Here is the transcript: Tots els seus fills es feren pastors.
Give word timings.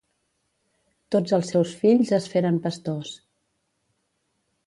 Tots 1.15 1.35
els 1.39 1.51
seus 1.53 1.75
fills 1.83 2.15
es 2.19 2.27
feren 2.33 2.59
pastors. 2.65 3.13